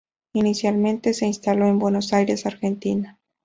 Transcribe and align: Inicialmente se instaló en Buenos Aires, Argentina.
Inicialmente 0.33 1.13
se 1.13 1.27
instaló 1.27 1.67
en 1.67 1.77
Buenos 1.77 2.11
Aires, 2.11 2.47
Argentina. 2.47 3.19